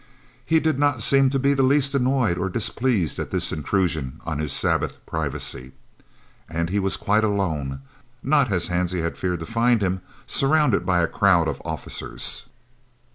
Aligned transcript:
He 0.43 0.59
did 0.59 0.79
not 0.79 1.03
seem 1.03 1.29
to 1.29 1.37
be 1.37 1.53
the 1.53 1.61
least 1.61 1.93
annoyed 1.93 2.35
or 2.39 2.49
displeased 2.49 3.19
at 3.19 3.29
this 3.29 3.51
intrusion 3.51 4.19
on 4.25 4.39
his 4.39 4.51
Sabbath 4.51 4.97
privacy. 5.05 5.73
And 6.49 6.71
he 6.71 6.79
was 6.79 6.97
quite 6.97 7.23
alone 7.23 7.83
not, 8.23 8.51
as 8.51 8.69
Hansie 8.69 9.03
had 9.03 9.15
feared 9.15 9.41
to 9.41 9.45
find 9.45 9.83
him, 9.83 10.01
surrounded 10.25 10.87
by 10.87 11.01
a 11.03 11.07
crowd 11.07 11.47
of 11.47 11.61
officers. 11.63 12.45